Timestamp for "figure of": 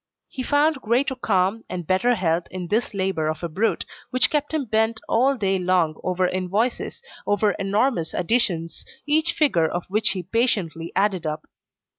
9.33-9.85